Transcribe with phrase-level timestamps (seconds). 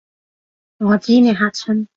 [0.79, 1.87] 我知你嚇親